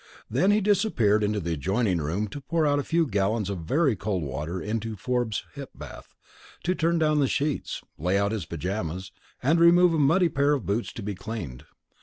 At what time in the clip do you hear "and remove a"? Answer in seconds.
9.43-9.99